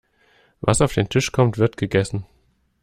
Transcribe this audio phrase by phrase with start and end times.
[0.61, 2.25] Was auf den Tisch kommt, wird gegessen.